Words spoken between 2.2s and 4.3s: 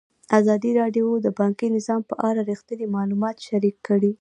اړه رښتیني معلومات شریک کړي.